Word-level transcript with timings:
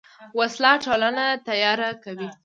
وسله 0.39 0.71
ټولنه 0.85 1.25
تیاره 1.47 1.89
کوي 2.03 2.29